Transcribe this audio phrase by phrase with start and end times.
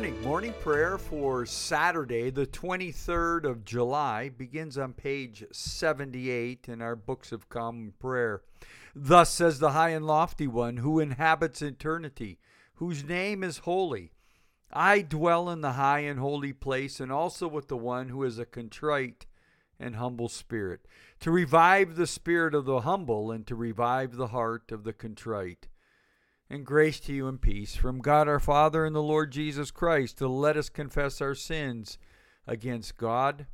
[0.00, 0.22] morning.
[0.22, 7.32] Morning prayer for Saturday, the 23rd of July, begins on page 78 in our Books
[7.32, 8.40] of Common Prayer.
[8.94, 12.38] Thus says the high and lofty one who inhabits eternity,
[12.76, 14.12] whose name is holy.
[14.72, 18.38] I dwell in the high and holy place, and also with the one who is
[18.38, 19.26] a contrite
[19.78, 20.80] and humble spirit,
[21.20, 25.68] to revive the spirit of the humble and to revive the heart of the contrite
[26.50, 30.18] and grace to you and peace from God our Father and the Lord Jesus Christ
[30.18, 31.96] to let us confess our sins
[32.46, 33.46] against God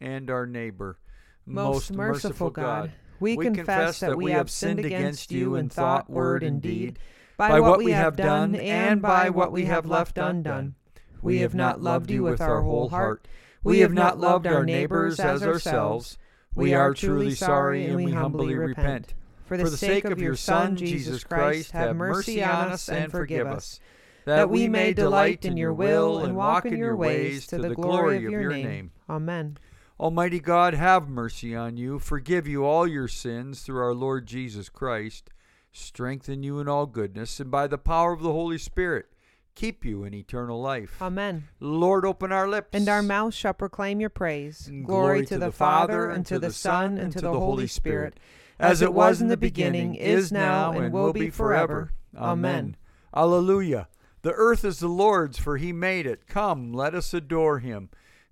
[0.00, 1.00] and our neighbor.
[1.44, 6.62] Most, merciful God, we, confess that we have sinned against you in thought, word, and
[6.62, 6.98] deed,
[7.36, 10.76] by what we have done and by what we have left undone.
[11.22, 13.26] We have not loved you with our whole heart.
[13.64, 16.18] We have not loved our neighbors as ourselves.
[16.54, 19.14] We are truly sorry and we humbly repent.
[19.46, 22.88] For the, For the sake, sake of your Son, Jesus Christ, have mercy on us
[22.88, 23.78] and forgive us,
[24.24, 28.16] that we may delight in your will and walk in your ways to the glory
[28.16, 28.90] of your name.
[29.08, 29.56] Amen.
[30.00, 34.68] Almighty God, have mercy on you, forgive you all your sins through our Lord Jesus
[34.68, 35.30] Christ,
[35.72, 39.06] strengthen you in all goodness, and by the power of the Holy Spirit,
[39.54, 41.00] keep you in eternal life.
[41.00, 41.48] Amen.
[41.60, 42.70] Lord, open our lips.
[42.72, 44.66] And our mouth shall proclaim your praise.
[44.66, 48.14] Glory, Glory to, to the Father, and to the Son, and to the Holy Spirit.
[48.14, 48.20] Spirit
[48.58, 51.92] as it was in the beginning, is now, and will be forever.
[52.16, 52.76] Amen.
[53.14, 53.88] Alleluia.
[54.22, 56.26] The earth is the Lord's, for he made it.
[56.26, 57.90] Come, let us adore him.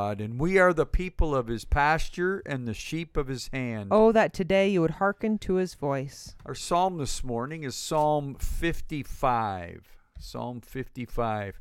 [0.00, 3.88] God, and we are the people of his pasture and the sheep of his hand.
[3.90, 6.34] Oh, that today you would hearken to his voice.
[6.46, 9.98] Our psalm this morning is Psalm 55.
[10.18, 11.60] Psalm 55.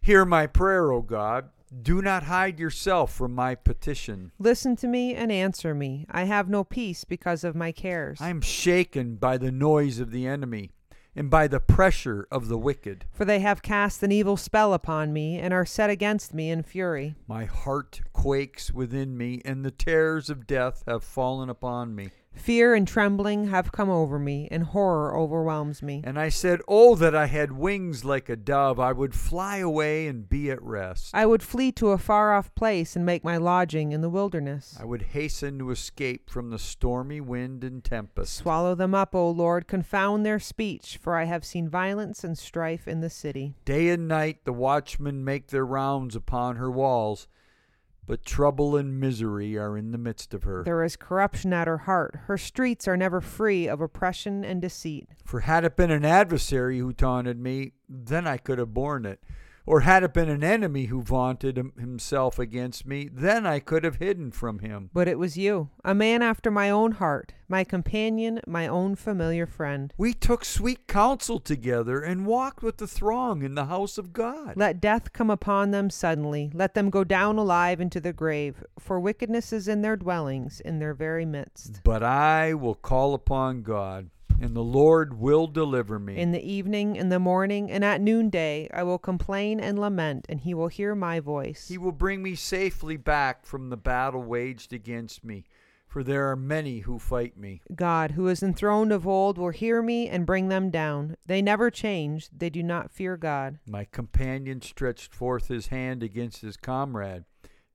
[0.00, 1.50] Hear my prayer, O God.
[1.82, 4.32] Do not hide yourself from my petition.
[4.38, 6.06] Listen to me and answer me.
[6.10, 8.18] I have no peace because of my cares.
[8.18, 10.72] I am shaken by the noise of the enemy
[11.16, 13.04] and by the pressure of the wicked.
[13.12, 16.62] For they have cast an evil spell upon me, and are set against me in
[16.62, 17.16] fury.
[17.26, 22.10] My heart quakes within me, and the terrors of death have fallen upon me.
[22.48, 26.00] Fear and trembling have come over me, and horror overwhelms me.
[26.02, 28.80] And I said, Oh, that I had wings like a dove!
[28.80, 31.10] I would fly away and be at rest.
[31.12, 34.78] I would flee to a far off place and make my lodging in the wilderness.
[34.80, 38.36] I would hasten to escape from the stormy wind and tempest.
[38.36, 42.88] Swallow them up, O Lord, confound their speech, for I have seen violence and strife
[42.88, 43.56] in the city.
[43.66, 47.28] Day and night the watchmen make their rounds upon her walls
[48.08, 50.64] but trouble and misery are in the midst of her.
[50.64, 52.18] There is corruption at her heart.
[52.24, 55.08] Her streets are never free of oppression and deceit.
[55.26, 59.22] For had it been an adversary who taunted me, then I could have borne it.
[59.68, 63.96] Or had it been an enemy who vaunted himself against me, then I could have
[63.96, 64.88] hidden from him.
[64.94, 69.44] But it was you, a man after my own heart, my companion, my own familiar
[69.44, 69.92] friend.
[69.98, 74.54] We took sweet counsel together and walked with the throng in the house of God.
[74.56, 76.50] Let death come upon them suddenly.
[76.54, 80.78] Let them go down alive into the grave, for wickedness is in their dwellings, in
[80.78, 81.82] their very midst.
[81.84, 84.08] But I will call upon God
[84.40, 86.16] and the Lord will deliver me.
[86.16, 90.40] In the evening, in the morning, and at noonday, I will complain and lament, and
[90.40, 91.68] he will hear my voice.
[91.68, 95.44] He will bring me safely back from the battle waged against me,
[95.86, 97.62] for there are many who fight me.
[97.74, 101.16] God, who is enthroned of old, will hear me and bring them down.
[101.26, 103.58] They never change, they do not fear God.
[103.66, 107.24] My companion stretched forth his hand against his comrade.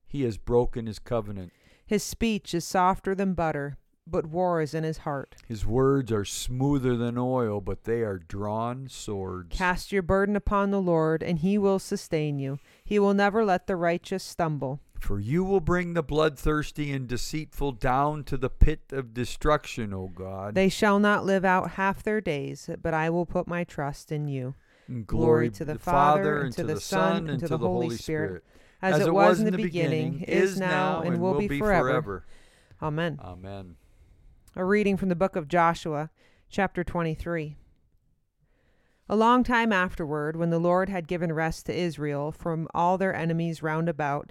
[0.06, 1.52] He has broken his covenant.
[1.86, 5.34] His speech is softer than butter but war is in his heart.
[5.46, 9.56] His words are smoother than oil, but they are drawn swords.
[9.56, 12.58] Cast your burden upon the Lord, and he will sustain you.
[12.84, 14.80] He will never let the righteous stumble.
[15.00, 20.08] For you will bring the bloodthirsty and deceitful down to the pit of destruction, O
[20.08, 20.54] God.
[20.54, 24.28] They shall not live out half their days, but I will put my trust in
[24.28, 24.54] you.
[24.86, 28.44] And glory, glory to the Father, and to the Son, and to the Holy Spirit,
[28.80, 31.88] as, as it was in the beginning, is now, and will be forever.
[31.88, 32.24] forever.
[32.82, 33.18] Amen.
[33.22, 33.76] Amen.
[34.56, 36.10] A reading from the book of Joshua,
[36.48, 37.56] chapter 23.
[39.08, 43.12] A long time afterward, when the Lord had given rest to Israel from all their
[43.12, 44.30] enemies round about,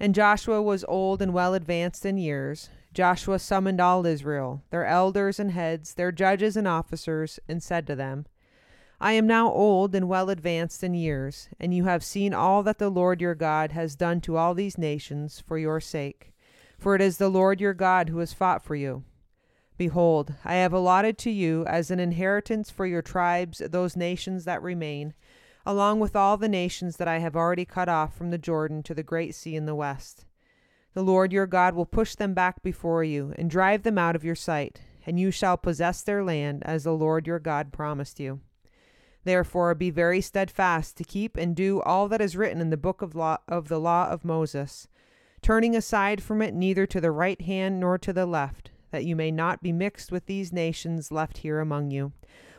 [0.00, 5.38] and Joshua was old and well advanced in years, Joshua summoned all Israel, their elders
[5.38, 8.26] and heads, their judges and officers, and said to them,
[9.00, 12.78] I am now old and well advanced in years, and you have seen all that
[12.78, 16.32] the Lord your God has done to all these nations for your sake.
[16.76, 19.04] For it is the Lord your God who has fought for you.
[19.80, 24.62] Behold, I have allotted to you as an inheritance for your tribes those nations that
[24.62, 25.14] remain,
[25.64, 28.92] along with all the nations that I have already cut off from the Jordan to
[28.92, 30.26] the great sea in the west.
[30.92, 34.22] The Lord your God will push them back before you, and drive them out of
[34.22, 38.40] your sight, and you shall possess their land, as the Lord your God promised you.
[39.24, 43.00] Therefore be very steadfast to keep and do all that is written in the book
[43.00, 44.88] of, law, of the law of Moses,
[45.40, 49.16] turning aside from it neither to the right hand nor to the left, that you
[49.16, 52.12] may not be mixed with these nations left here among you,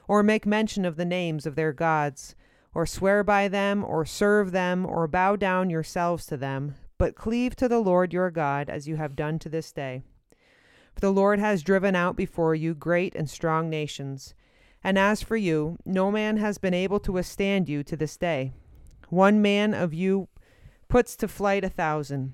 [0.08, 2.36] or make mention of the names of their gods,
[2.74, 7.56] or swear by them, or serve them, or bow down yourselves to them, but cleave
[7.56, 10.04] to the Lord your God, as you have done to this day.
[10.94, 14.34] For the Lord has driven out before you great and strong nations
[14.84, 18.54] and as for you, no man has been able to withstand you to this day.
[19.10, 20.28] One man of you
[20.88, 22.34] puts to flight a thousand,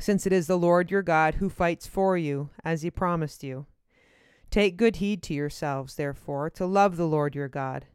[0.00, 3.66] since it is the Lord your God who fights for you, as he promised you.
[4.50, 7.86] Take good heed to yourselves, therefore, to love the Lord your God.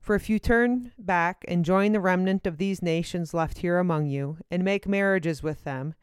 [0.00, 4.06] For if you turn back and join the remnant of these nations left here among
[4.06, 5.94] you, and make marriages with them,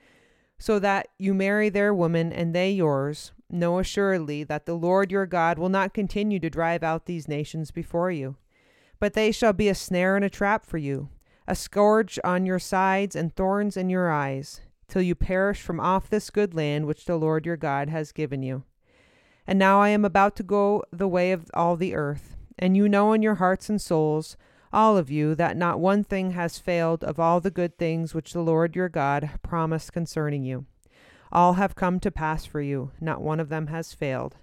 [0.57, 5.25] so that you marry their women and they yours, Know assuredly that the Lord your
[5.25, 8.35] God will not continue to drive out these nations before you,
[8.99, 11.09] but they shall be a snare and a trap for you,
[11.47, 16.09] a scourge on your sides and thorns in your eyes, till you perish from off
[16.09, 18.63] this good land which the Lord your God has given you.
[19.47, 22.89] And now I am about to go the way of all the earth, and you
[22.89, 24.37] know in your hearts and souls,
[24.71, 28.33] all of you, that not one thing has failed of all the good things which
[28.33, 30.65] the Lord your God promised concerning you.
[31.31, 34.37] All have come to pass for you, not one of them has failed.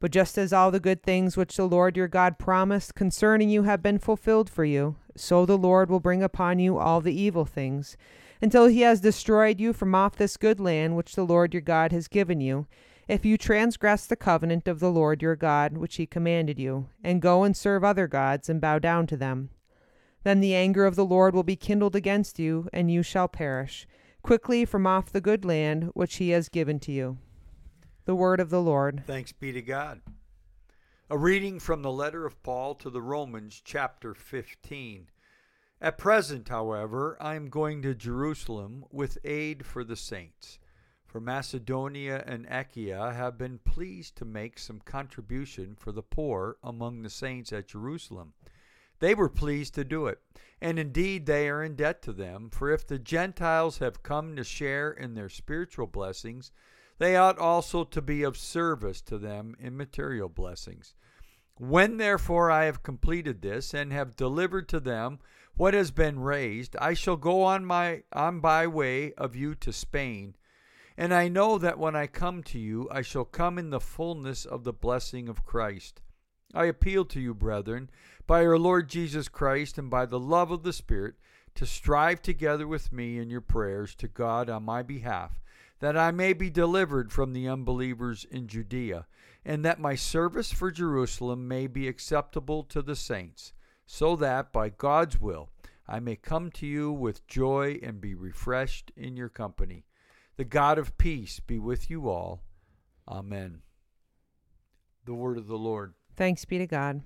[0.00, 3.62] But just as all the good things which the Lord your God promised concerning you
[3.62, 7.44] have been fulfilled for you, so the Lord will bring upon you all the evil
[7.44, 7.96] things,
[8.40, 11.92] until he has destroyed you from off this good land which the Lord your God
[11.92, 12.66] has given you,
[13.06, 17.20] if you transgress the covenant of the Lord your God which he commanded you, and
[17.20, 19.50] go and serve other gods and bow down to them.
[20.22, 23.86] Then the anger of the Lord will be kindled against you, and you shall perish
[24.22, 27.18] quickly from off the good land which he has given to you.
[28.06, 29.04] The word of the Lord.
[29.06, 30.00] Thanks be to God.
[31.10, 35.08] A reading from the letter of Paul to the Romans, chapter 15.
[35.80, 40.58] At present, however, I am going to Jerusalem with aid for the saints.
[41.06, 47.02] For Macedonia and Achaia have been pleased to make some contribution for the poor among
[47.02, 48.32] the saints at Jerusalem.
[48.98, 50.20] They were pleased to do it.
[50.60, 52.48] And indeed, they are in debt to them.
[52.50, 56.52] For if the Gentiles have come to share in their spiritual blessings,
[56.98, 60.94] they ought also to be of service to them in material blessings.
[61.56, 65.20] When therefore I have completed this and have delivered to them
[65.54, 69.72] what has been raised, I shall go on my on by way of you to
[69.72, 70.34] Spain.
[70.96, 74.44] And I know that when I come to you, I shall come in the fullness
[74.44, 76.02] of the blessing of Christ.
[76.52, 77.90] I appeal to you, brethren,
[78.26, 81.14] by our Lord Jesus Christ and by the love of the Spirit,
[81.54, 85.40] to strive together with me in your prayers to God on my behalf,
[85.78, 89.06] that I may be delivered from the unbelievers in Judea,
[89.44, 93.52] and that my service for Jerusalem may be acceptable to the saints,
[93.86, 95.50] so that, by God's will,
[95.86, 99.84] I may come to you with joy and be refreshed in your company.
[100.36, 102.42] The God of peace be with you all.
[103.06, 103.60] Amen.
[105.04, 105.94] The word of the Lord.
[106.16, 107.02] Thanks be to God.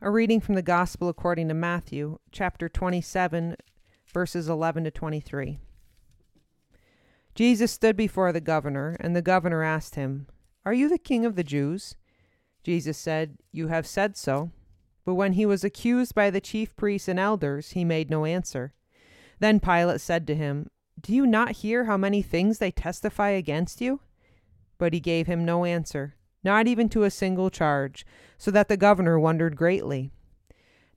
[0.00, 3.56] A reading from the Gospel according to Matthew, chapter 27,
[4.12, 5.58] verses 11 to 23.
[7.34, 10.26] Jesus stood before the governor, and the governor asked him,
[10.64, 11.96] Are you the king of the Jews?
[12.62, 14.50] Jesus said, You have said so.
[15.04, 18.72] But when he was accused by the chief priests and elders, he made no answer.
[19.40, 20.68] Then Pilate said to him,
[21.00, 24.00] Do you not hear how many things they testify against you?
[24.78, 26.14] But he gave him no answer
[26.44, 28.04] not even to a single charge,
[28.38, 30.10] so that the governor wondered greatly.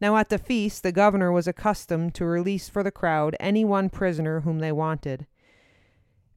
[0.02, 3.90] Now at the feast the governor was accustomed to release for the crowd any one
[3.90, 5.26] prisoner whom they wanted.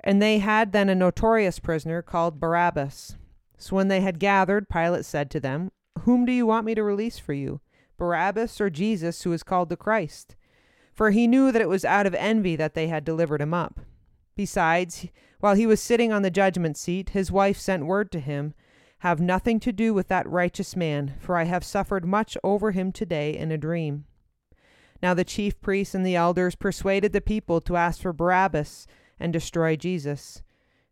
[0.04, 3.16] And they had then a notorious prisoner called Barabbas.
[3.56, 5.70] So when they had gathered, Pilate said to them,
[6.02, 7.60] Whom do you want me to release for you,
[7.96, 10.36] Barabbas or Jesus, who is called the Christ?
[10.94, 13.80] For he knew that it was out of envy that they had delivered him up.
[14.36, 15.08] Besides,
[15.40, 18.54] while he was sitting on the judgment seat, his wife sent word to him,
[19.00, 22.90] have nothing to do with that righteous man, for I have suffered much over him
[22.90, 24.06] today in a dream.
[25.02, 28.86] Now the chief priests and the elders persuaded the people to ask for Barabbas
[29.20, 30.42] and destroy Jesus.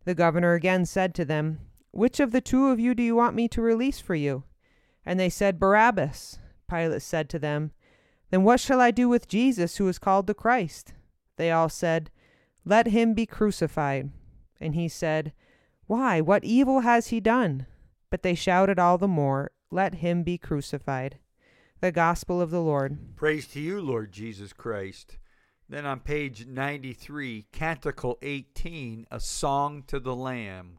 [0.05, 3.35] The governor again said to them, Which of the two of you do you want
[3.35, 4.45] me to release for you?
[5.05, 6.39] And they said, Barabbas.
[6.69, 7.73] Pilate said to them,
[8.31, 10.95] Then what shall I do with Jesus, who is called the Christ?
[11.37, 12.11] They all said,
[12.65, 14.11] Let him be crucified.
[14.61, 15.33] And he said,
[15.87, 17.67] Why, what evil has he done?
[18.11, 21.19] But they shouted all the more, Let him be crucified.
[21.81, 23.17] The Gospel of the Lord.
[23.17, 25.19] Praise to you, Lord Jesus Christ.
[25.69, 30.79] Then on page 93, Canticle 18, A Song to the Lamb.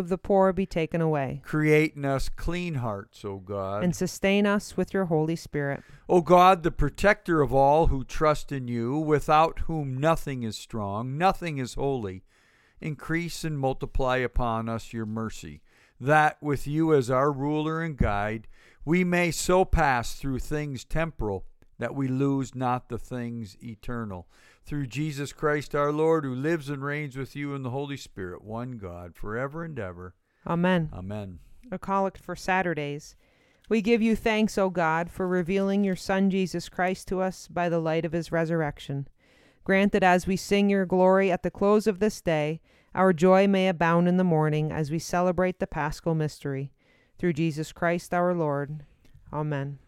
[0.00, 1.40] of the poor be taken away.
[1.44, 3.84] Create in us clean hearts, O God.
[3.84, 5.84] And sustain us with your Holy Spirit.
[6.08, 11.16] O God, the protector of all who trust in you, without whom nothing is strong,
[11.16, 12.24] nothing is holy,
[12.80, 15.62] increase and multiply upon us your mercy,
[16.00, 18.48] that with you as our ruler and guide,
[18.84, 21.44] we may so pass through things temporal
[21.78, 24.26] that we lose not the things eternal
[24.70, 28.44] through Jesus Christ our Lord, who lives and reigns with you in the Holy Spirit,
[28.44, 30.14] one God, forever and ever.
[30.46, 30.90] Amen.
[30.92, 31.40] Amen.
[31.72, 33.16] A collect for Saturdays.
[33.68, 37.68] We give you thanks, O God, for revealing your Son Jesus Christ to us by
[37.68, 39.08] the light of his resurrection.
[39.64, 42.60] Grant that as we sing your glory at the close of this day,
[42.94, 46.70] our joy may abound in the morning as we celebrate the paschal mystery.
[47.18, 48.84] Through Jesus Christ our Lord.
[49.32, 49.80] Amen.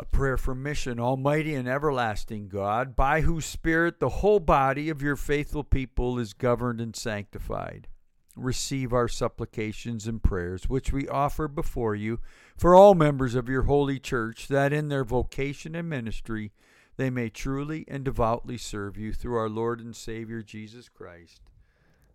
[0.00, 5.02] A prayer for mission, Almighty and everlasting God, by whose Spirit the whole body of
[5.02, 7.88] your faithful people is governed and sanctified.
[8.36, 12.20] Receive our supplications and prayers, which we offer before you
[12.56, 16.52] for all members of your holy church, that in their vocation and ministry
[16.96, 21.42] they may truly and devoutly serve you through our Lord and Savior Jesus Christ.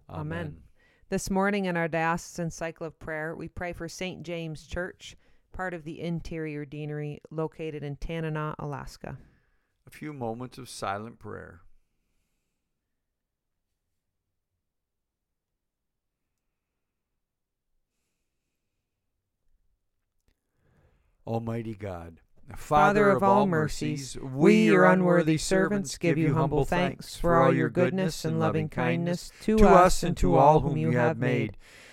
[0.09, 0.21] Amen.
[0.21, 0.57] Amen.
[1.09, 4.23] This morning in our diocesan cycle of prayer, we pray for St.
[4.23, 5.15] James Church
[5.53, 9.17] part of the interior deanery located in Tanana, Alaska.
[9.87, 11.61] A few moments of silent prayer.
[21.25, 22.19] Almighty God,
[22.57, 27.69] Father of all mercies, we, your unworthy servants, give you humble thanks for all your
[27.69, 31.55] goodness and loving kindness to us and to all whom you have made.